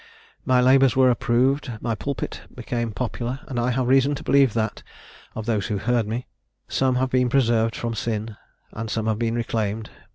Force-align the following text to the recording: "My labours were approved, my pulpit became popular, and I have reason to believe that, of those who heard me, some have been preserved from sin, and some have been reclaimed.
"My 0.45 0.61
labours 0.61 0.95
were 0.95 1.11
approved, 1.11 1.73
my 1.79 1.93
pulpit 1.93 2.41
became 2.55 2.91
popular, 2.91 3.41
and 3.47 3.59
I 3.59 3.69
have 3.69 3.85
reason 3.87 4.15
to 4.15 4.23
believe 4.23 4.55
that, 4.55 4.81
of 5.35 5.45
those 5.45 5.67
who 5.67 5.77
heard 5.77 6.07
me, 6.07 6.25
some 6.67 6.95
have 6.95 7.11
been 7.11 7.29
preserved 7.29 7.75
from 7.75 7.93
sin, 7.93 8.35
and 8.71 8.89
some 8.89 9.05
have 9.05 9.19
been 9.19 9.35
reclaimed. 9.35 9.91